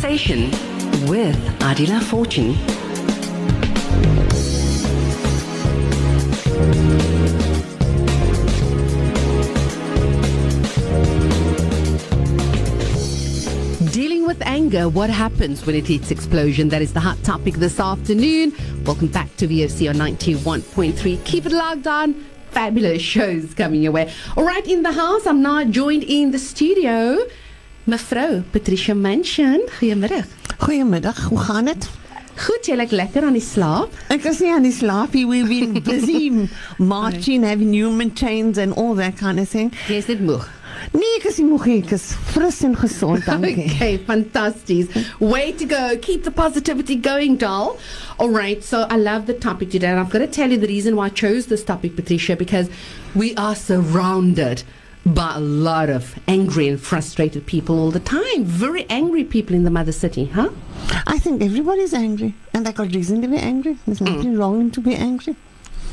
[0.00, 0.52] Conversation
[1.08, 2.54] with Adila Fortune.
[13.90, 16.68] Dealing with anger, what happens when it hits explosion?
[16.68, 18.54] That is the hot topic this afternoon.
[18.84, 21.24] Welcome back to VOC on 91.3.
[21.24, 22.14] Keep it logged on.
[22.52, 24.12] Fabulous shows coming your way.
[24.36, 27.26] All right, in the house, I'm now joined in the studio.
[27.88, 29.62] Mevrou Patricia Manshon.
[29.78, 30.24] Goeiemiddag.
[30.58, 31.88] Goedemiddag, hoe gaan het?
[32.36, 33.94] Goed, jy lyk lekker aan die slaap.
[34.12, 35.22] Ek is nie aan die slaapie.
[35.26, 36.28] We've been busy
[36.92, 39.72] marching, having human chains and all that kind of thing.
[39.88, 40.44] Jy's net moeg.
[40.92, 41.78] Nee, ek is nie moeg nie.
[41.80, 43.64] Ek is fris en gezond, dankie.
[43.72, 44.92] Okay, fantastic.
[45.18, 45.96] Way to go.
[46.04, 47.78] Keep the positivity going, doll.
[48.18, 49.88] All right, so I love the topic today.
[49.88, 52.68] And I've got to tell you the reason why I chose this topic, Patricia, because
[53.16, 54.62] we are surrounded
[55.06, 58.44] by a lot of angry and frustrated people all the time.
[58.44, 60.50] Very angry people in the mother city, huh?
[61.06, 62.34] I think everybody's angry.
[62.52, 63.78] And they got reason to be angry.
[63.86, 64.14] There's mm.
[64.14, 65.36] nothing wrong to be angry.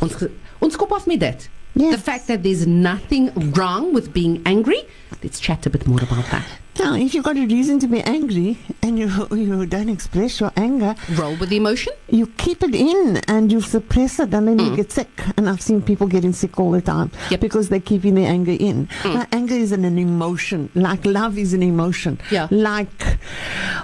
[0.02, 0.24] Ons,
[0.62, 1.50] ons kop af met dit.
[1.76, 1.96] Yes.
[1.96, 4.82] The fact that there's nothing wrong with being angry.
[5.22, 6.46] Let's chat a bit more about that.
[6.78, 10.52] Now, if you've got a reason to be angry and you, you don't express your
[10.58, 11.94] anger, Roll with the emotion.
[12.10, 14.76] you keep it in and you suppress it and then you mm.
[14.76, 15.10] get sick.
[15.38, 17.40] And I've seen people getting sick all the time Yep.
[17.40, 18.88] because they're keeping their anger in.
[19.04, 19.14] Mm.
[19.14, 22.48] Now, anger is an, an emotion, like love is an emotion, Yeah.
[22.52, 23.20] like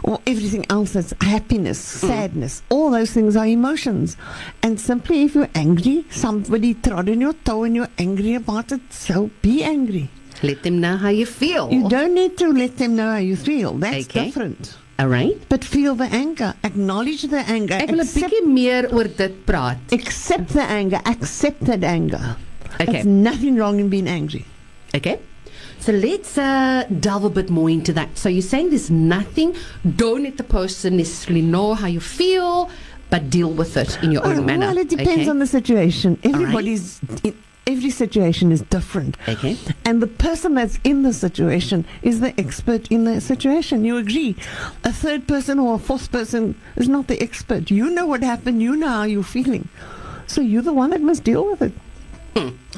[0.04, 2.08] well, everything else that's happiness, mm.
[2.08, 4.18] sadness, all those things are emotions.
[4.64, 8.82] And simply, if you're angry, somebody trod on your toe and you're angry about it,
[8.92, 10.10] so be angry.
[10.44, 11.72] Let them know how you feel.
[11.72, 13.74] You don't need to let them know how you feel.
[13.74, 14.26] That's Okay.
[14.26, 14.78] different.
[15.00, 15.38] All right.
[15.50, 19.78] But feel the anger, acknowledge the anger, Ek wil 'n bietjie meer oor dit praat.
[19.92, 22.36] accept the anger, accept that anger.
[22.80, 22.92] Okay.
[22.92, 24.46] There's nothing wrong in being angry.
[24.96, 25.20] Okay.
[25.80, 28.10] So let's uh, delve a bit more into that.
[28.18, 29.56] So you're saying there's nothing,
[29.96, 32.70] don't let the person necessarily know how you feel,
[33.10, 34.68] but deal with it in your own Uh, manner.
[34.68, 35.30] Well, it depends okay?
[35.30, 36.20] on the situation.
[36.24, 37.00] Everybody's
[37.72, 39.18] every situation is different.
[39.28, 39.58] Okay.
[39.86, 43.86] And the person that's in the situation is the expert in the situation.
[43.86, 44.36] You agree.
[44.84, 47.72] A third person or a fourth person is not the expert.
[47.72, 49.70] You know what happened, you know how you're feeling.
[50.28, 51.74] So you're the one that must deal with it.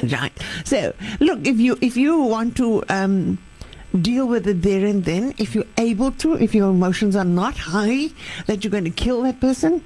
[0.04, 0.34] Right.
[0.66, 3.38] So look, if you if you want to um,
[4.02, 7.56] deal with it there and then, if you're able to, if your emotions are not
[7.56, 8.10] high
[8.48, 9.84] that you're going to kill that person,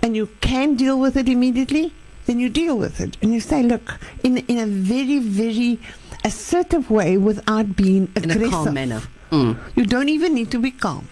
[0.00, 1.92] and you can deal with it immediately,
[2.26, 5.78] then you deal with it and you say, look, in in a very very
[6.24, 8.42] assertive way without being aggressive.
[8.42, 9.02] In a calm manner.
[9.30, 9.58] Mm.
[9.76, 11.08] You don't even need to be calm.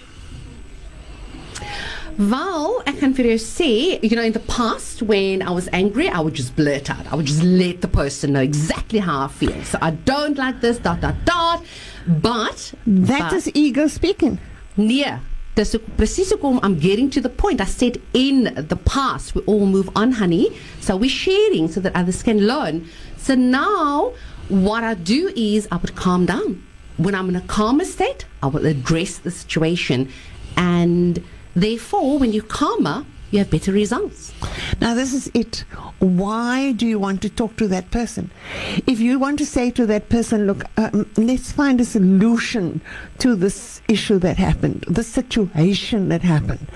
[2.19, 3.69] Wel, ek kan vir jou sê,
[4.05, 7.11] you know, in the past when I was angry, I would just blurt out.
[7.11, 9.57] I would just let the person know exactly how I feel.
[9.65, 11.65] So I don't like this, dot, dot, dot.
[12.07, 14.39] But, That but is ego speaking.
[14.77, 15.07] Nee,
[15.55, 17.61] presies hoekom I'm getting to the point.
[17.61, 20.57] I said in the past we all move on, honey.
[20.81, 22.89] So we're sharing so that others can learn.
[23.17, 24.15] So now
[24.49, 26.67] what I do is I would calm down.
[26.97, 30.11] When I'm in a calmer state, I will address the situation
[30.57, 31.25] and
[31.55, 34.33] therefore when you're calmer, you have better results.
[34.81, 35.65] Now, this is it.
[35.99, 38.31] Why do you want to talk to that person?
[38.87, 42.81] If you want to say to that person, look, um, let's find a solution
[43.19, 46.67] to this issue that happened, the situation that happened.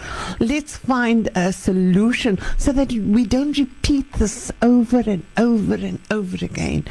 [0.40, 6.42] Let's find a solution so that we don't repeat this over and over and over
[6.44, 6.84] again.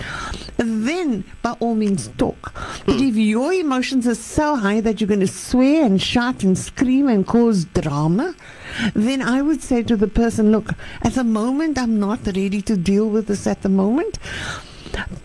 [0.85, 2.53] Then, by all means, talk.
[2.85, 6.55] But if your emotions are so high that you're going to swear and shout and
[6.55, 8.35] scream and cause drama,
[8.93, 12.77] then I would say to the person, look, at the moment, I'm not ready to
[12.77, 14.19] deal with this at the moment.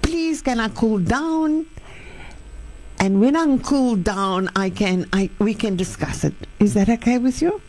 [0.01, 1.67] Please, can I cool down?
[2.99, 6.35] And when I'm cooled down, I can, I, we can discuss it.
[6.59, 7.61] Is that okay with you?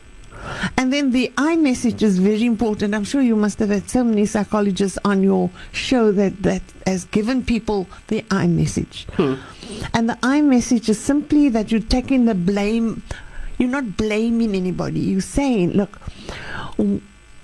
[0.78, 2.94] And then the I message is very important.
[2.96, 7.06] I'm sure you must have had so many psychologists on your show that, that has
[7.06, 9.08] given people the I message.
[9.18, 13.04] And the I message is simply that you're taking the blame.
[13.58, 15.00] You're not blaming anybody.
[15.00, 16.00] You're saying, look,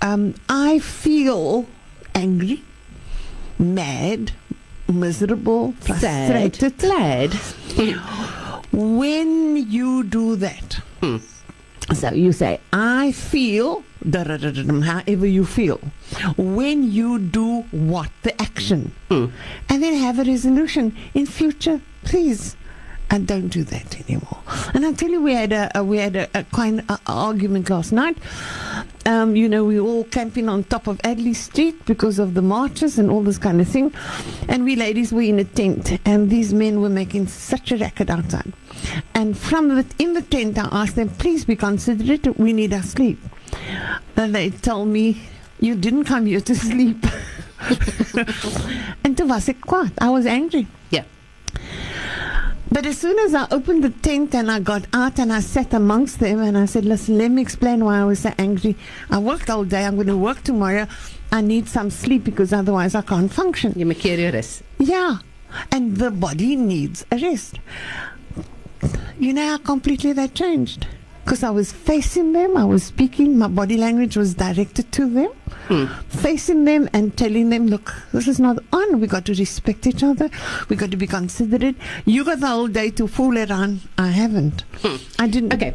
[0.02, 1.66] um, I feel
[2.14, 2.62] angry,
[3.58, 4.32] mad,
[4.88, 6.78] miserable, Sad, frustrated.
[6.78, 7.32] glad.
[8.72, 10.80] When you do that,
[11.94, 13.82] so you say, I feel,
[14.12, 15.80] however you feel,
[16.36, 18.10] when you do what?
[18.22, 18.92] The action.
[19.08, 19.26] Hmm.
[19.68, 20.96] And then have a resolution.
[21.14, 22.56] In future, please.
[23.10, 24.38] And don't do that anymore.
[24.74, 27.70] And I'll tell you, we had a, a we had a, a kind of argument
[27.70, 28.18] last night.
[29.08, 32.42] um, you know, we were all camping on top of Adderley Street because of the
[32.42, 33.92] marches and all this kind of thing.
[34.48, 38.10] And we ladies were in a tent, and these men were making such a racket
[38.10, 38.52] outside.
[39.14, 42.82] And from the, in the tent, I asked them, please be considerate, we need our
[42.82, 43.18] sleep.
[44.16, 45.22] And they told me,
[45.58, 47.04] you didn't come here to sleep.
[49.04, 49.92] and toen was ik kwaad.
[49.98, 50.66] I was angry.
[50.88, 51.04] Yeah.
[52.70, 55.72] But as soon as I opened the tent and I got out and I sat
[55.72, 58.76] amongst them and I said, listen, let me explain why I was so angry.
[59.10, 59.84] I worked all day.
[59.84, 60.86] I'm going to work tomorrow.
[61.32, 63.72] I need some sleep because otherwise I can't function.
[63.76, 64.62] Moet keer jou rus.
[64.78, 65.18] Yeah.
[65.72, 67.58] And the body needs a rest.
[69.18, 70.86] You know how completely that changed?
[71.28, 75.28] Because I was facing them, I was speaking, my body language was directed to them,
[75.66, 75.84] hmm.
[76.08, 78.98] facing them and telling them, look, this is not on.
[78.98, 80.30] We got to respect each other.
[80.70, 81.76] We got to be considerate.
[82.06, 83.82] You got the whole day to fool around.
[83.98, 84.62] I haven't.
[84.80, 84.96] Hmm.
[85.18, 85.52] I didn't.
[85.52, 85.74] Okay.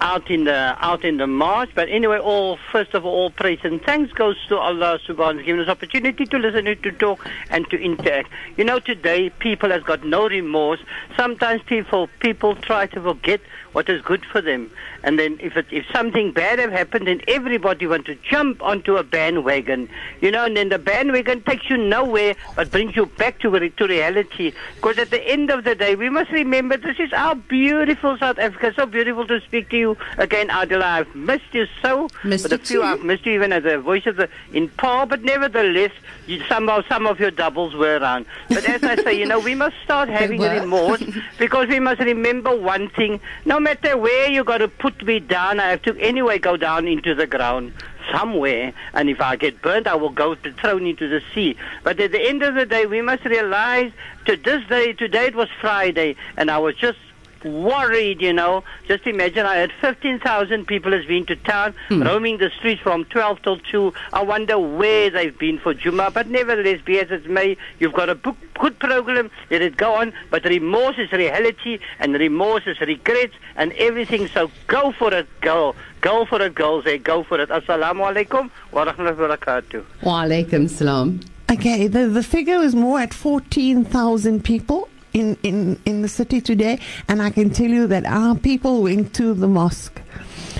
[0.00, 1.70] out in the out in the march.
[1.74, 5.44] But anyway, all first of all, praise and thanks goes to Allah Subhanahu wa Taala
[5.44, 8.30] giving us opportunity to listen to talk and to interact.
[8.56, 10.80] You know, today people has got no remorse.
[11.16, 13.40] Sometimes people people try to forget
[13.72, 14.70] what is good for them.
[15.02, 18.96] And then if it, if something bad have happened, then everybody want to jump onto
[18.96, 19.88] a bandwagon,
[20.20, 23.70] you know, and then the bandwagon takes you nowhere but brings you back to re-
[23.70, 24.52] to reality.
[24.76, 28.38] Because at the end of the day, we must remember this is our beautiful South
[28.38, 28.72] Africa.
[28.74, 30.82] So beautiful to speak to you again, Adila.
[30.82, 32.08] I've missed you so.
[32.24, 32.82] Missed but you a few too.
[32.82, 35.92] I've missed you even as a voice of the in par, but nevertheless,
[36.26, 38.26] you, somehow some of your doubles were around.
[38.48, 41.02] But as I say, you know, we must start having remorse
[41.38, 45.60] because we must remember one thing: no matter where you got to put me down,
[45.60, 47.72] I have to anyway go down into the ground
[48.10, 48.72] somewhere.
[48.94, 51.56] And if I get burnt, I will go be thrown into the sea.
[51.84, 53.92] But at the end of the day, we must realize
[54.26, 56.98] to this day, today it was Friday, and I was just
[57.44, 58.64] worried, you know.
[58.86, 62.02] Just imagine I had 15,000 people has been to town, hmm.
[62.02, 63.92] roaming the streets from 12 till 2.
[64.12, 66.10] I wonder where they've been for Juma.
[66.10, 69.94] But nevertheless, be as it may, you've got a book, good program, let it go
[69.94, 70.12] on.
[70.30, 74.28] But remorse is reality, and remorse is regret, and everything.
[74.28, 75.76] So go for it, girl.
[76.00, 76.84] Go for it, girls.
[76.84, 77.50] Hey, go for it.
[77.50, 79.84] Assalamu alaikum wa rahmatullahi wa barakatuh.
[80.02, 81.20] Wa alaikum salam.
[81.50, 86.78] Okay, the, the figure is more at 14,000 people in, in, in the city today,
[87.08, 90.00] and I can tell you that our people went to the mosque.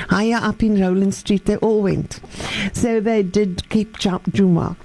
[0.09, 2.21] Higher up in Roeland Street, they all went.
[2.73, 4.77] So they did keep Ju- Juma.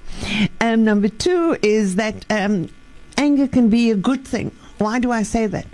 [0.60, 2.68] Um, number two is that um,
[3.16, 4.50] anger can be a good thing.
[4.78, 5.66] Why do I say that?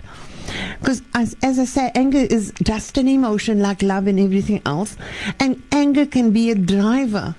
[0.79, 4.95] Because, as, as I say, anger is just an emotion like love and everything else.
[5.39, 7.35] And anger can be a driver.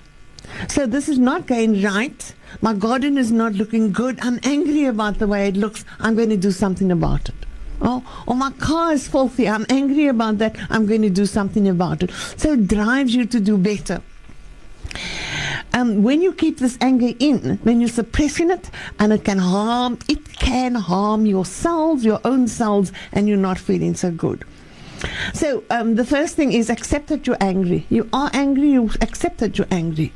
[0.69, 2.35] So this is not going right.
[2.61, 4.19] My garden is not looking good.
[4.23, 5.85] I'm angry about the way it looks.
[5.99, 7.35] I'm going to do something about it.
[7.81, 9.49] Oh, or my car is filthy.
[9.49, 10.57] I'm angry about that.
[10.71, 12.11] I'm going to do something about it.
[12.37, 14.03] So it drives you to do better.
[15.73, 18.71] Um, when you keep this anger in, when you're suppressing it,
[19.01, 19.99] and it can harm.
[20.09, 24.45] It can harm your cells, your own cells, and you're not feeling so good.
[25.33, 27.87] So um, the first thing is accept that you're angry.
[27.89, 28.71] You are angry.
[28.71, 30.13] You accept that you're angry,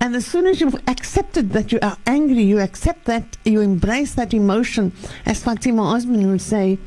[0.00, 4.14] and as soon as you've accepted that you are angry, you accept that you embrace
[4.14, 4.92] that emotion.
[5.26, 6.78] As Fatima Osman would say,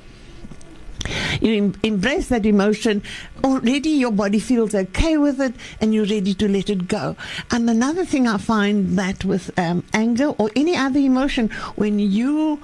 [1.42, 3.02] You em- embrace that emotion.
[3.44, 7.16] Already your body feels okay with it and you're ready to let it go.
[7.52, 12.60] And another thing I find that with um, anger or any other emotion, when you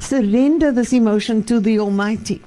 [0.00, 2.40] surrender this emotion to the Almighty,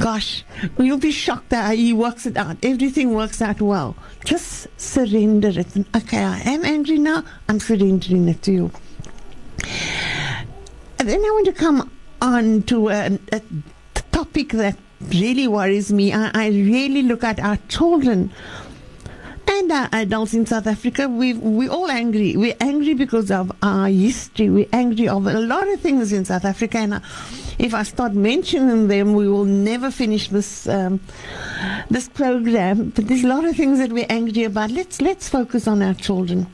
[0.00, 0.44] gosh,
[0.78, 2.56] you'll be shocked that He works it out.
[2.62, 3.96] Everything works out well.
[4.24, 5.68] Just surrender it.
[5.96, 7.24] Okay, I am angry now.
[7.48, 8.70] I'm surrendering it to you.
[10.98, 11.90] And then I want to come
[12.20, 13.42] on to a, a
[14.12, 14.76] topic that
[15.10, 16.12] really worries me.
[16.12, 18.32] I, I really look at our children
[19.46, 21.08] and our adults in South Africa.
[21.08, 22.36] We we're all angry.
[22.36, 24.50] We're angry because of our history.
[24.50, 26.78] We're angry of a lot of things in South Africa.
[26.78, 27.00] And uh,
[27.58, 31.00] if I start mentioning them, we will never finish this um,
[31.90, 32.90] this program.
[32.90, 34.70] But there's a lot of things that we're angry about.
[34.70, 36.46] Let's let's focus on our children.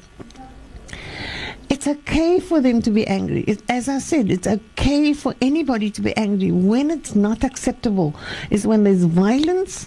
[1.69, 3.43] It's okay for them to be angry.
[3.43, 6.51] It, as I said, it's okay for anybody to be angry.
[6.51, 8.15] When it's not acceptable
[8.51, 9.87] is when there's violence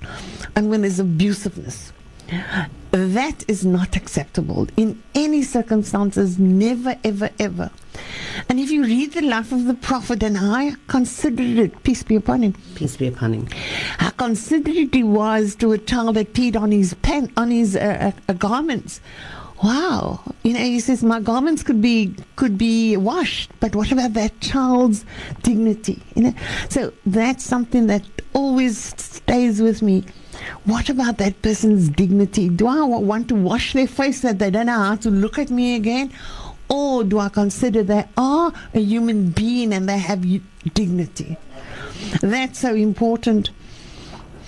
[0.55, 1.91] and when there's abusiveness.
[2.91, 7.71] That is not acceptable in any circumstances, never, ever, ever.
[8.49, 12.15] And if you read the life of the Prophet, and I considered it, peace be
[12.15, 13.47] upon him, Peace be upon him.
[13.97, 18.11] how considerate he was to a child that peed on his pen, on his uh,
[18.27, 19.01] uh, garments.
[19.63, 24.13] Wow, you know, he says my garments could be could be washed, but what about
[24.13, 25.03] that child's
[25.41, 25.99] dignity?
[26.15, 26.33] You know,
[26.69, 28.03] so that's something that
[28.33, 30.03] always stays with me.
[30.65, 32.49] What about that person's dignity?
[32.49, 35.49] Do I want to wash their face that they don't know how to look at
[35.49, 36.13] me again?
[36.69, 40.25] Or do I consider they are a human being and they have
[40.73, 41.37] dignity?
[42.21, 43.51] That's so important.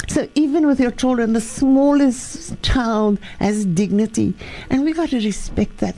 [0.08, 4.34] So even with your children, the smallest child has dignity,
[4.70, 5.96] and we got to respect that.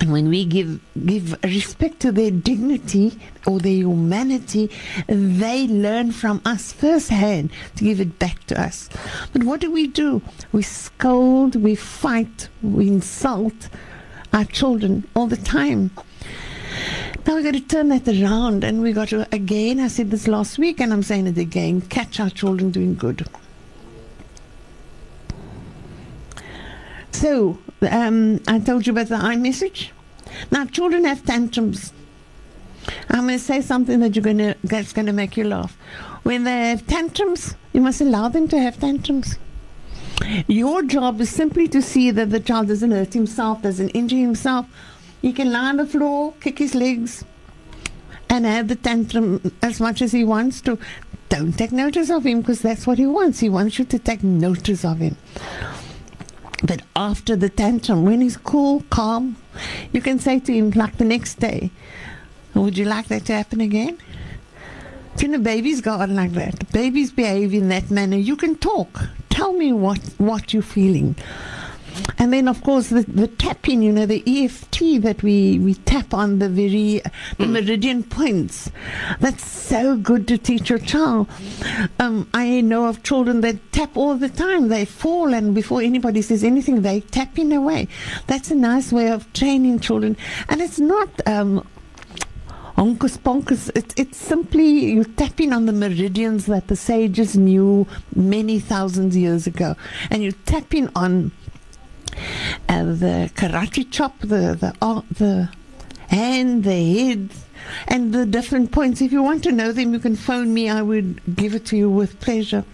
[0.00, 4.70] And when we give give respect to their dignity or their humanity,
[5.06, 8.88] they learn from us firsthand to give it back to us.
[9.32, 10.22] But what do we do?
[10.52, 13.68] We scold, we fight, we insult
[14.32, 15.90] our children all the time.
[17.26, 20.26] Now we've got to turn that around and we've got to, again, I said this
[20.26, 23.26] last week and I'm saying it again, catch our children doing good.
[27.12, 27.58] So,
[27.88, 29.92] um, I told you about the I message.
[30.50, 31.92] Now, children have tantrums.
[33.08, 35.76] I'm going to say something that you're going to that's going to make you laugh.
[36.24, 39.38] When they have tantrums, you must allow them to have tantrums.
[40.46, 44.66] Your job is simply to see that the child doesn't hurt himself, doesn't injure himself.
[45.20, 47.24] He can lie on the floor, kick his legs,
[48.28, 50.78] and have the tantrum as much as he wants to.
[51.28, 53.40] Don't take notice of him because that's what he wants.
[53.40, 55.16] He wants you to take notice of him.
[56.64, 59.36] But after the tantrum, when he's cool, calm,
[59.92, 61.70] you can say to him, like the next day,
[62.54, 63.98] Would you like that to happen again?
[65.18, 66.70] You know, babies go on like that.
[66.72, 68.16] Babies behave in that manner.
[68.16, 69.08] You can talk.
[69.42, 71.16] Tell me what, what you're feeling.
[72.16, 76.14] And then, of course, the, the tapping, you know, the EFT that we, we tap
[76.14, 77.02] on the very
[77.38, 78.70] the meridian points.
[79.18, 81.28] That's so good to teach your child.
[81.98, 84.68] Um, I know of children that tap all the time.
[84.68, 87.88] They fall, and before anybody says anything, they tap in away.
[88.28, 90.16] That's a nice way of training children.
[90.48, 91.66] And it's not um,
[92.76, 93.70] Onkus ponkus.
[93.76, 99.46] It, it's simply you tapping on the meridians that the sages knew many thousands years
[99.46, 99.76] ago,
[100.10, 101.32] and you're tapping on
[102.68, 105.50] uh, the karate chop, the the uh, the
[106.08, 107.30] hand, the head,
[107.88, 109.00] and the different points.
[109.00, 110.70] If you want to know them, you can phone me.
[110.70, 112.64] I would give it to you with pleasure.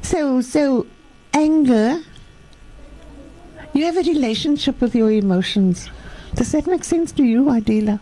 [0.00, 0.86] So so
[1.34, 2.00] anger.
[3.74, 5.88] You have a relationship with your emotions.
[6.34, 8.00] Does that make sense to you, Adila?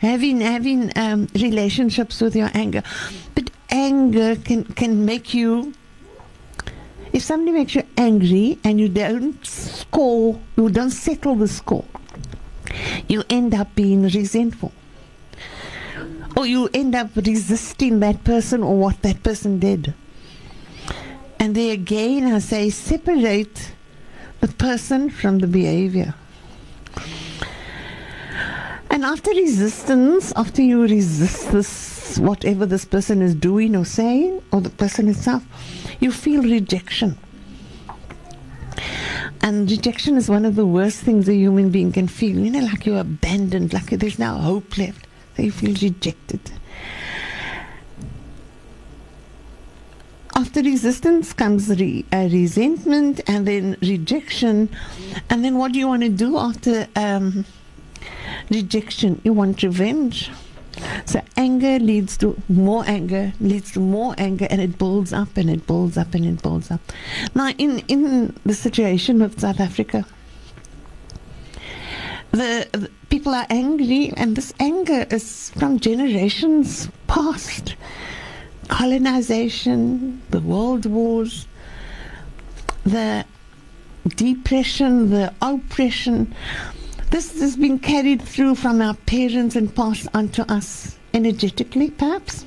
[0.00, 2.82] Having having um, relationships with your anger,
[3.34, 5.72] but anger can can make you.
[7.12, 11.84] If somebody makes you angry and you don't score, you don't settle the score,
[13.08, 14.72] you end up being resentful,
[16.36, 19.94] or you end up resisting that person or what that person did.
[21.38, 23.72] And there again, I say separate
[24.40, 26.14] the person from the behavior.
[28.94, 34.60] And after resistance, after you resist this, whatever this person is doing or saying, or
[34.60, 35.42] the person itself,
[35.98, 37.18] you feel rejection.
[39.42, 42.38] And rejection is one of the worst things a human being can feel.
[42.38, 45.08] You know, like you're abandoned, like there's no hope left.
[45.36, 46.52] So you feel rejected.
[50.36, 54.68] After resistance comes re- uh, resentment and then rejection.
[55.28, 57.44] And then what do you want to do after um,
[58.50, 59.20] rejection?
[59.24, 60.30] You want revenge.
[61.06, 65.48] So anger leads to more anger, leads to more anger, and it builds up and
[65.48, 66.80] it builds up and it builds up.
[67.34, 70.04] Now, in, in the situation of South Africa,
[72.32, 77.76] the, the people are angry, and this anger is from generations past.
[78.66, 81.46] Colonization, the world wars,
[82.84, 83.24] the
[84.16, 86.34] depression, the oppression.
[87.14, 92.44] This has been carried through from our parents and passed on to us energetically, perhaps.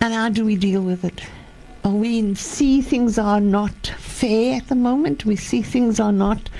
[0.00, 1.22] And how do we deal with it?
[1.84, 5.24] We see things are not fair at the moment.
[5.24, 6.50] We see things are not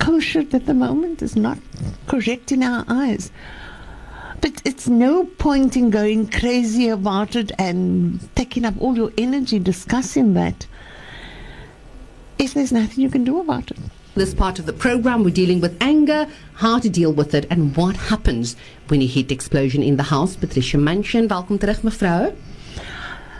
[0.00, 1.22] kosher at the moment.
[1.22, 1.58] It's not
[2.08, 3.30] correct in our eyes.
[4.40, 9.60] But it's no point in going crazy about it and taking up all your energy
[9.60, 10.66] discussing that
[12.40, 13.78] if there's nothing you can do about it.
[14.16, 17.76] This part of the program, we're dealing with anger, how to deal with it, and
[17.76, 18.54] what happens
[18.86, 20.36] when you hit explosion in the house.
[20.36, 22.32] Patricia Manshon, welcome terug, mevrouw.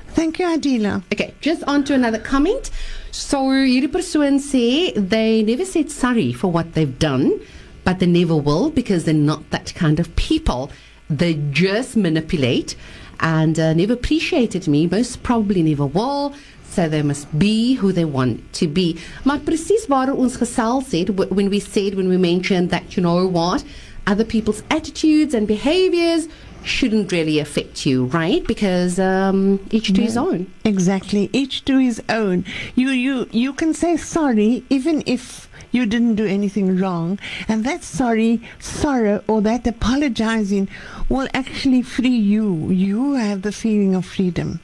[0.09, 1.05] Thank you, Adila.
[1.13, 2.73] Okay, just on to another comment.
[3.13, 7.41] So, hierdie persoon sê they never said sorry for what they've done,
[7.85, 10.73] but they never will because they're not that kind of people.
[11.09, 12.75] They just manipulate
[13.21, 16.35] and uh, never appreciated me, most probably never will.
[16.75, 18.99] So they must be who they want to be.
[19.23, 23.31] Maar presies waar ons gesels het when we said when we mentioned that you know
[23.31, 23.63] what
[24.07, 26.27] other people's attitudes and behaviors
[26.65, 28.45] shouldn't really affect you, right?
[28.47, 30.51] Because um, each to his own.
[30.65, 31.31] Exactly.
[31.33, 32.45] Each to his own.
[32.75, 37.83] You you you can say sorry even if you didn't do anything wrong, and that
[37.83, 40.69] sorry, sorrow, or that apologizing
[41.09, 42.71] will actually free you.
[42.71, 44.61] You have the feeling of freedom.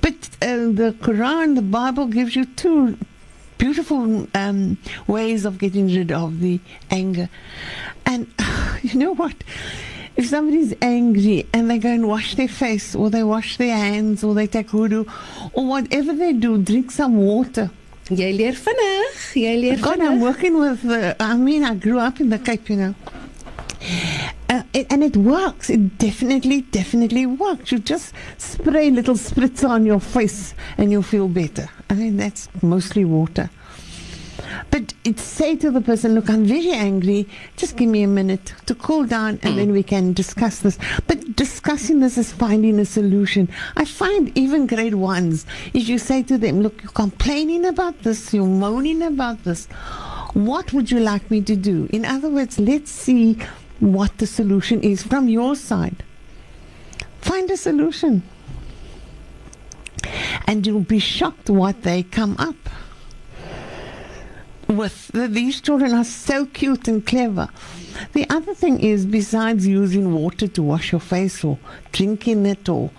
[0.00, 2.96] But uh, the Quran, the Bible, gives you two
[3.58, 4.78] beautiful um,
[5.08, 7.28] ways of getting rid of the anger.
[8.06, 8.32] And
[8.82, 9.34] you know what?
[10.16, 14.22] If somebody's angry and they go and wash their face, or they wash their hands,
[14.22, 15.10] or they take wudu,
[15.54, 17.70] or whatever they do, drink some water.
[18.12, 20.84] Jy leer vinnig, jy leer God, I'm working with.
[20.84, 22.94] Uh, I mean, I grew up in the Cape, you know.
[24.50, 25.70] Uh, it, and it works.
[25.70, 27.72] It definitely, definitely works.
[27.72, 31.70] You just spray little spritz on your face and you'll feel better.
[31.88, 33.48] I mean, that's mostly water.
[34.70, 37.26] But it say to the person, look, I'm very angry.
[37.56, 40.78] Just give me a minute to cool down and then we can discuss this.
[41.06, 43.48] But discussing this is finding a solution.
[43.76, 48.32] I find even grade ones, if you say to them, look, you're complaining about this,
[48.32, 49.66] you're moaning about this.
[50.34, 51.88] What would you like me to do?
[51.92, 53.38] In other words, let's see
[53.80, 56.02] what the solution is from your side.
[57.20, 58.22] Find a solution.
[60.46, 62.56] And you'll be shocked what they come up
[64.68, 65.08] with.
[65.14, 67.48] These children are so cute and clever.
[68.12, 71.58] The other thing is, besides using water to wash your face or
[71.92, 72.90] drinking it, or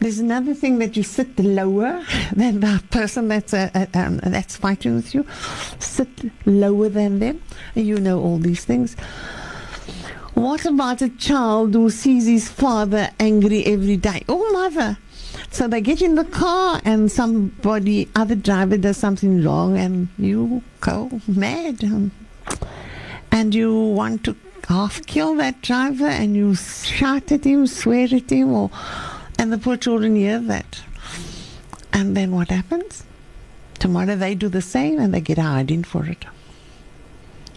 [0.00, 4.56] there's another thing that you sit lower than the person that's uh, uh, um, that's
[4.56, 5.26] fighting with you.
[5.78, 7.42] Sit lower than them.
[7.74, 8.96] You know all these things.
[10.34, 14.24] What about a child who sees his father angry every day?
[14.28, 14.98] Oh, mother.
[15.50, 20.62] So they get in the car and somebody, other driver does something wrong and you
[20.80, 22.10] go mad.
[23.34, 24.36] And you want to
[24.68, 28.70] half kill that driver and you shout at him, swear at him, or,
[29.36, 30.84] and the poor children hear that.
[31.92, 33.02] And then what happens?
[33.80, 36.24] Tomorrow they do the same and they get hiding for it.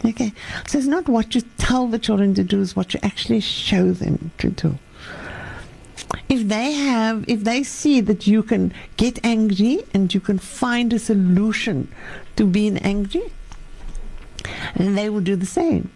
[0.03, 0.33] Okay.
[0.67, 3.91] So it's not what you tell the children to do, it's what you actually show
[3.91, 4.79] them to do.
[6.27, 10.91] If they have, if they see that you can get angry and you can find
[10.91, 11.91] a solution
[12.35, 13.31] to being angry,
[14.76, 15.91] then they will do the same.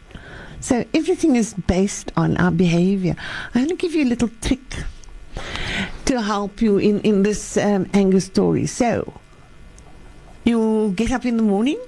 [0.59, 3.15] So everything is based on our behavior.
[3.53, 4.59] I'm going to give you a little trick
[6.05, 8.67] to help you in, in this um, anger story.
[8.67, 9.13] So
[10.43, 11.79] you get up in the morning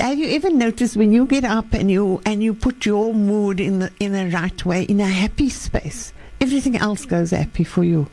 [0.00, 3.60] have you ever noticed when you get up and you and you put your mood
[3.60, 7.84] in the in the right way in a happy space everything else goes happy for
[7.84, 8.08] you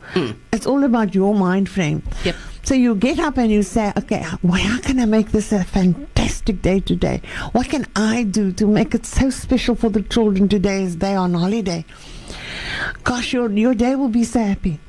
[0.53, 2.35] it's all about your mind frame Yep.
[2.63, 5.63] So you get up and you say okay well, how can i make this a
[5.63, 7.21] fantastic day today?
[7.51, 11.15] What can i do to make it so special for the children today as they
[11.15, 11.85] are on holiday
[13.03, 14.79] gosh your your day will be so happy.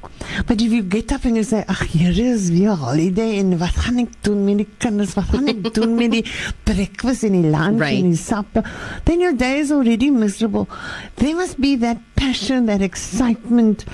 [0.46, 3.74] But if you get up and you say ag hier is weer holiday en wat
[3.84, 5.14] gaan ek doen met die kinders?
[5.18, 6.24] Wat gaan ek doen met die
[6.64, 7.98] breakfast en die lunch Right.
[8.02, 8.62] en die supper?
[9.04, 10.68] Then your day is already miserable.
[11.16, 13.84] There must be that passion that excitement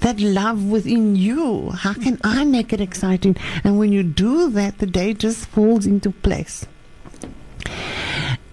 [0.00, 1.70] that love within you.
[1.70, 3.36] How can i make it exciting?
[3.64, 6.64] And when you do that the day just falls into place.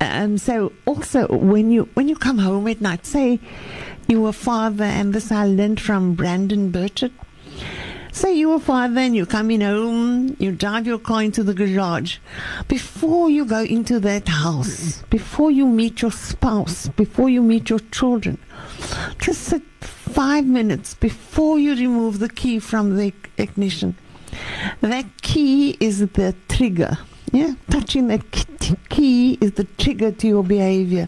[0.01, 3.39] Um, so also when you when you come home at night, say
[4.09, 7.11] you were father, and this I learned from Brendon Burchard.
[8.11, 11.53] Say you were father and you come in home, you drive your car into the
[11.53, 12.17] garage.
[12.67, 17.79] Before you go into that house, before you meet your spouse, before you meet your
[17.91, 18.39] children,
[19.19, 23.95] just sit five minutes before you remove the key from the ignition.
[24.81, 26.97] That key is the trigger.
[27.31, 28.23] Yeah, touching that
[28.89, 31.07] key is the trigger to your behavior.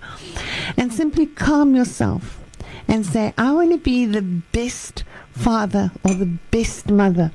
[0.77, 2.40] And simply calm yourself
[2.87, 7.31] and say, I want to be the best father or the best mother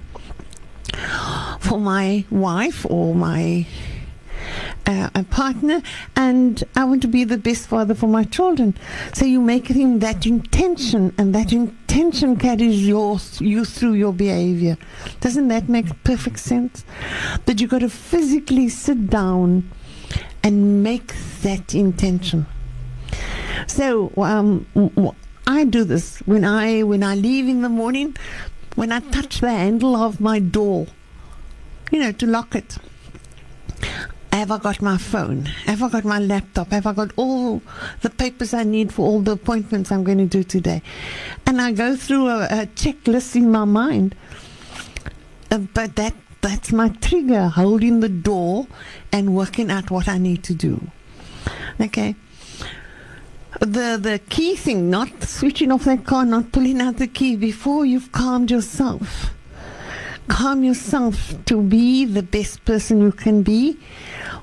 [1.61, 3.67] for my wife or my
[4.87, 5.83] uh, a partner,
[6.15, 8.77] and I want to be the best father for my children.
[9.13, 14.79] So you make him that intention, and that intention carries your, you through your behavior.
[15.21, 16.85] Doesn't that make perfect sense?
[17.47, 19.71] That you've got to physically sit down
[20.43, 22.47] and make that intention.
[23.67, 24.67] So um,
[25.47, 28.17] I do this when I when I leave in the morning,
[28.75, 30.89] when I touch the handle of my door,
[31.93, 32.79] you know, to lock it.
[34.33, 35.47] Have I got my phone?
[35.67, 36.71] Have I got my laptop?
[36.73, 37.63] Have I got all
[38.03, 40.83] the papers I need for all the appointments I'm going to do today?
[41.47, 44.15] And I go through a, a checklist in my mind.
[45.51, 48.67] Uh, but that that's my trigger, holding the door
[49.13, 50.91] and working out what I need to do.
[51.81, 52.17] Okay.
[53.61, 57.87] The the key thing, not switching off that car, not pulling out the key before
[57.87, 59.31] you've calmed yourself.
[60.29, 63.79] Calm yourself to be the best person you can be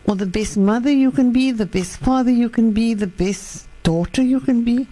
[0.06, 3.67] or the best mother you can be, the best father you can be, the best
[3.84, 4.88] daughter you can be,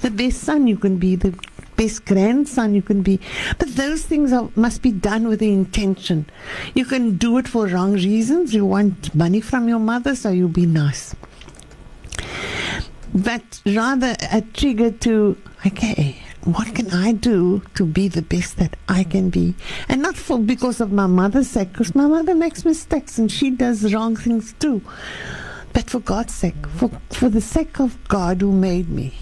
[0.00, 1.32] the best son you can be, the
[1.76, 3.20] best grandson you can be.
[3.58, 6.26] But those things are, must be done with the intention.
[6.74, 8.54] You can do it for wrong reasons.
[8.54, 11.14] You want money from your mother, so you'll be nice.
[13.16, 18.76] But rather a trigger to, okay, what can I do to be the best that
[18.90, 19.54] I can be?
[19.88, 23.48] And not for because of my mother's sake, because my mother makes mistakes and she
[23.48, 24.82] does wrong things too.
[25.72, 29.14] But for God's sake, for, for the sake of God who made me,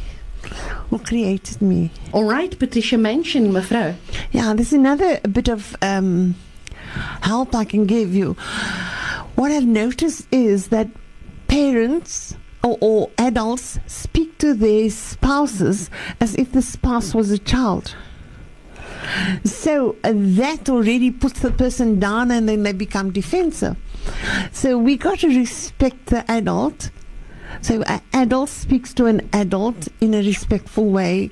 [0.90, 1.92] who created me.
[2.12, 3.94] All right, Patricia Manshon, mevrouw.
[4.32, 6.34] Yeah, there's another bit of um,
[7.22, 8.32] help I can give you.
[9.36, 10.88] What I've noticed is that
[11.46, 17.94] parents or, or adults speak to their spouses as if the spouse was a child.
[19.44, 23.76] So uh, that already puts the person down and then they become defensive.
[24.50, 26.90] So we got to respect the adult.
[27.60, 31.30] So an adult speaks to an adult in a respectful way.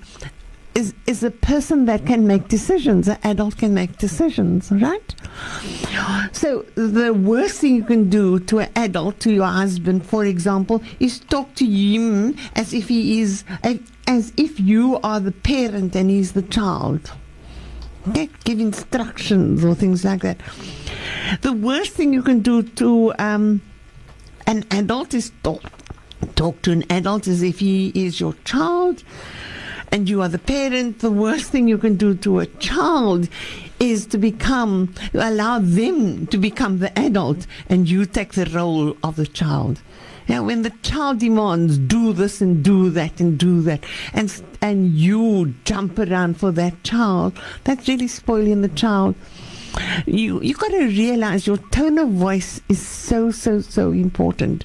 [0.74, 3.06] Is is a person that can make decisions.
[3.06, 5.14] An adult can make decisions, right?
[6.32, 10.82] So the worst thing you can do to an adult, to your husband, for example,
[10.98, 13.44] is talk to him as if he is,
[14.06, 17.12] as if you are the parent and he's the child.
[18.08, 18.30] Okay?
[18.44, 20.38] Give instructions or things like that.
[21.42, 23.60] The worst thing you can do to um,
[24.46, 25.62] an adult is talk.
[26.34, 29.04] Talk to an adult as if he is your child
[29.92, 33.28] and you are the parent, the worst thing you can do to a child
[33.78, 39.16] is to become, allow them to become the adult and you take the role of
[39.16, 39.82] the child.
[40.28, 44.92] Now, when the child demands do this and do that and do that, and and
[44.92, 49.16] you jump around for that child, that's really spoiling the child.
[50.06, 54.64] You you got to realize your tone of voice is so so so important.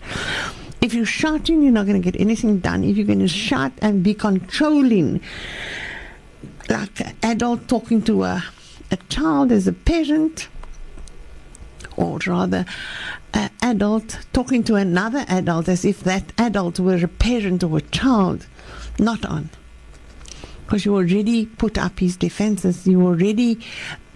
[0.88, 2.86] If you're shouting, you're not going to get anything done.
[2.86, 5.20] If you're going to shout and be controlling,
[6.70, 8.42] like an adult talking to a
[8.90, 10.48] a child as a parent,
[11.98, 12.66] or rather,
[13.34, 17.82] an adult talking to another adult as if that adult were a parent or a
[17.82, 18.48] child,
[18.98, 19.50] not on.
[20.64, 23.60] Because you already put up his defenses, you already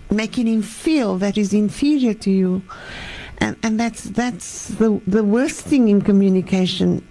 [0.10, 2.62] making him feel that he's inferior to you.
[3.42, 7.04] And, and that's that's the the worst thing in communication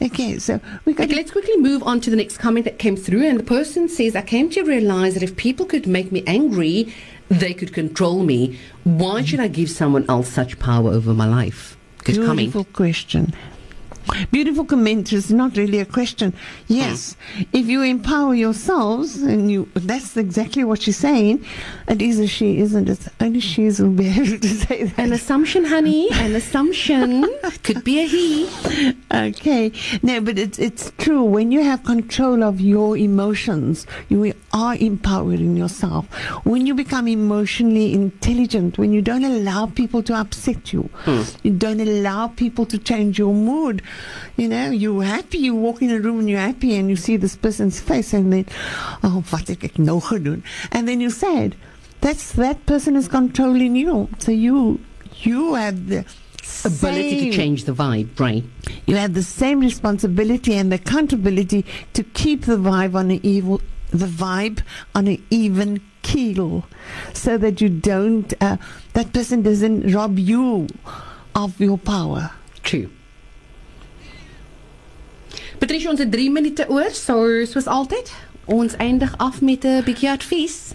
[0.00, 1.06] Okay, so we got.
[1.06, 3.88] Okay, let's quickly move on to the next comment that came through, and the person
[3.88, 6.94] says, "I came to realize that if people could make me angry,
[7.28, 8.58] they could control me.
[8.84, 12.72] Why should I give someone else such power over my life?" Good Beautiful comment.
[12.72, 13.34] question.
[14.30, 15.12] Beautiful comment.
[15.12, 16.34] It's not really a question.
[16.66, 17.42] Yes, hmm.
[17.52, 21.44] if you empower yourselves, and you that's exactly what she's saying.
[21.88, 23.00] It is a she, isn't it?
[23.20, 24.98] Only she will be able to say that.
[24.98, 26.08] An assumption, honey.
[26.12, 27.24] An assumption.
[27.62, 28.94] Could be a he.
[29.12, 29.72] Okay.
[30.02, 31.22] No, but it's it's true.
[31.22, 36.06] When you have control of your emotions, you are empowering yourself.
[36.44, 41.22] When you become emotionally intelligent, when you don't allow people to upset you, hmm.
[41.42, 43.82] you don't allow people to change your mood.
[44.36, 45.38] You know, you're happy.
[45.38, 48.32] You walk in a room and you're happy, and you see this person's face, and
[48.32, 48.46] then,
[49.02, 50.42] oh, wat heb ik nou gedoen?
[50.70, 51.54] And then you're sad.
[52.00, 54.08] That's that person is controlling you.
[54.18, 54.78] So you
[55.22, 56.04] you have the
[56.64, 58.44] Ability same- to change the vibe, right?
[58.86, 64.06] you have the same responsibility and accountability to keep the vibe on an evil, the
[64.06, 64.60] vibe
[64.94, 66.64] on an even keel,
[67.12, 68.56] so that you don't, uh,
[68.94, 70.68] that person doesn't rob you
[71.34, 72.30] of your power.
[72.62, 72.88] True.
[75.68, 78.08] Patricia, ons het 3 minute oor, so soos altyd.
[78.48, 80.72] Ons eindig af met 'n bietjie advies.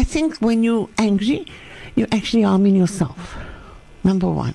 [0.00, 1.46] I think when you're angry,
[1.94, 3.36] you're actually harming yourself.
[4.00, 4.52] Number one.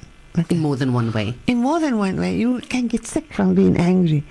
[0.48, 1.34] In more than one way.
[1.46, 2.38] in more than one way.
[2.38, 4.24] You can get sick from being angry.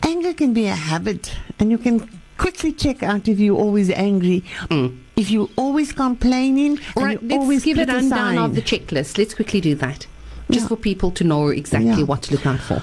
[0.00, 4.44] Anger can be a habit, and you can quickly check out if you're always angry.
[4.68, 4.92] Mm.
[5.16, 8.62] If you're always complaining, All and right, you let's always give a rundown of the
[8.62, 9.18] checklist.
[9.18, 10.06] Let's quickly do that.
[10.50, 10.68] Just Yeah.
[10.68, 12.02] for people to know exactly Yeah.
[12.04, 12.82] what to look out for.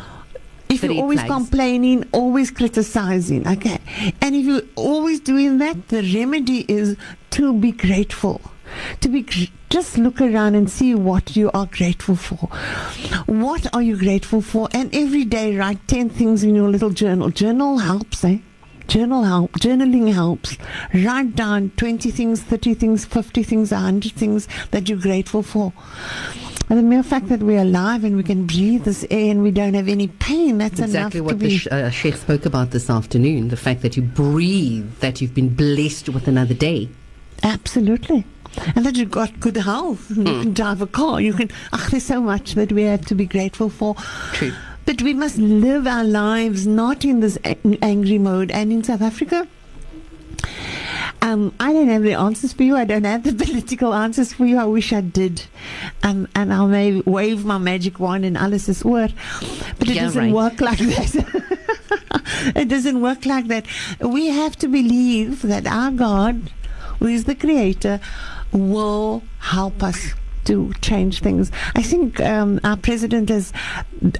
[0.69, 3.77] if you're always complaining, always criticizing, okay,
[4.21, 6.97] and if you're always doing that, the remedy is
[7.32, 8.41] to be grateful.
[8.99, 12.49] To be gr- just look around and see what you are grateful for.
[13.27, 14.67] What are you grateful for?
[14.73, 17.30] And every day write ten things in your little journal.
[17.30, 18.39] Journal helps, eh?
[18.89, 19.51] Journal help.
[19.53, 20.58] Journaling helps.
[20.93, 25.71] Write down twenty things, thirty things, fifty things, hundred things that you're grateful for.
[26.69, 29.51] And the mere fact that we're alive and we can breathe this air and we
[29.51, 32.71] don't have any pain, that's Exactly enough what to the sh- uh, Sheikh spoke about
[32.71, 33.47] this afternoon.
[33.47, 36.89] The fact that you breathe, that you've been blessed with another day.
[37.41, 38.25] Absolutely.
[38.75, 40.10] And that you've got good health.
[40.10, 41.21] You can drive a car.
[41.21, 41.49] You can.
[41.71, 43.95] Ach, there's so much that we have to be grateful for.
[44.34, 44.51] True.
[44.86, 48.51] But we must live our lives not in this ang- angry mode.
[48.51, 49.47] And in South Africa,
[51.28, 52.76] um, I don't have the answers for you.
[52.78, 54.58] I don't have the political answers for you.
[54.58, 55.44] I wish I did.
[56.04, 59.10] Um, and I may wave my magic wand and alles is oor.
[59.78, 60.34] But it Yeah, doesn't right.
[60.34, 62.54] work like that.
[62.56, 63.66] it doesn't work like that.
[64.00, 66.50] We have to believe that our God,
[67.00, 68.00] who is the creator,
[68.54, 70.13] will help us
[70.48, 71.52] to change things.
[71.76, 73.54] I think um, our president has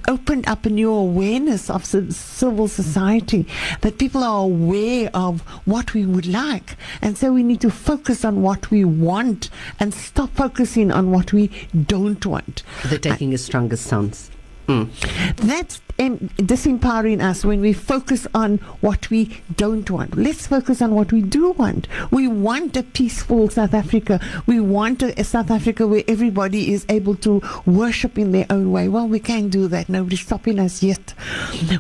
[0.08, 3.48] opened up a new awareness of civil society,
[3.82, 6.78] that people are aware of what we would like.
[7.02, 11.34] And so we need to focus on what we want and stop focusing on what
[11.34, 11.50] we
[11.86, 12.63] don't want.
[12.86, 14.30] They're taking a stronger stance.
[14.67, 14.89] Mm.
[15.38, 20.15] That's um, disempowering us when we focus on what we don't want.
[20.17, 21.88] Let's focus on what we do want.
[22.12, 24.19] We want a peaceful South Africa.
[24.45, 28.71] We want a, a South Africa where everybody is able to worship in their own
[28.71, 28.89] way.
[28.89, 29.88] Well, we can't do that.
[29.88, 31.13] Nobody's stopping us yet.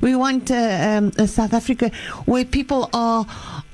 [0.01, 1.91] We want uh, um, a South Africa
[2.25, 3.25] where people are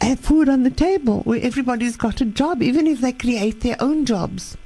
[0.01, 3.77] have food on the table, where everybody's got a job, even if they create their
[3.79, 4.57] own jobs.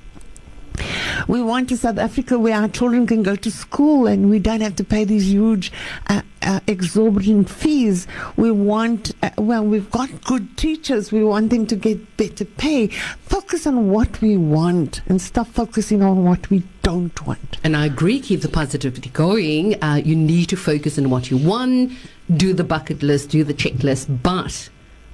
[1.27, 4.61] We want a South Africa where our children can go to school and we don't
[4.61, 5.71] have to pay these huge,
[6.07, 8.07] uh, uh, exorbitant fees.
[8.35, 11.11] We want, uh, well, we've got good teachers.
[11.11, 12.87] We want them to get better pay.
[12.87, 17.57] Focus on what we want and stop focusing on what we don't want.
[17.63, 19.81] And I agree, keep the positivity going.
[19.83, 21.91] Uh, you need to focus on what you want,
[22.35, 24.21] do the bucket list, do the checklist.
[24.23, 24.69] But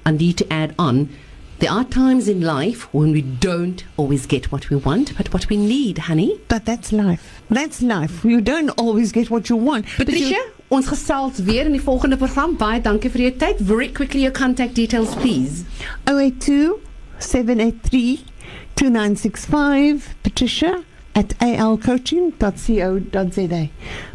[0.06, 1.10] I need to add on
[1.64, 5.48] there are times in life when we don't always get what we want, but what
[5.50, 6.38] we need, honey.
[6.50, 7.42] But that's life.
[7.50, 8.26] That's life.
[8.26, 9.86] You don't always get what you want.
[9.98, 12.58] but you- Patricia, ons gesels weer in die volgende program.
[12.58, 13.60] Baie dankie vir jou tyd.
[13.62, 15.64] Very quickly your contact details, please.
[16.06, 16.82] 082
[17.20, 18.26] 783
[18.76, 20.84] 2965 Patricia
[21.16, 23.70] at alcoaching.co.za.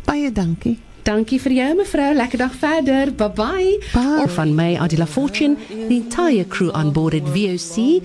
[0.05, 0.79] Baie dankie.
[1.09, 2.11] Dankie vir jou mevrou.
[2.15, 3.13] Lekker dag verder.
[3.17, 3.79] Bye bye.
[3.95, 4.21] Bye.
[4.21, 8.03] Or van my Adila Fortune, the entire crew on board at VOC.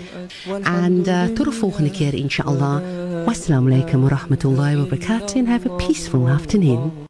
[0.64, 2.82] And uh, tot de volgende keer inshallah.
[3.26, 7.04] Wassalamu alaikum wa rahmatullahi wa barakatuh and have a peaceful afternoon.